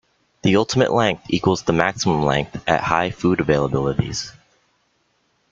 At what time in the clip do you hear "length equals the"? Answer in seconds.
0.91-1.73